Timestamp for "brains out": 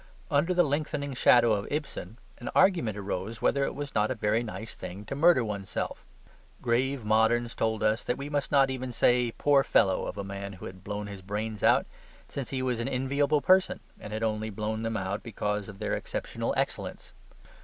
11.21-11.85